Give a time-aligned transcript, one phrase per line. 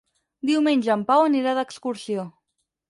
[0.49, 2.29] Diumenge en Pau anirà d'excursió.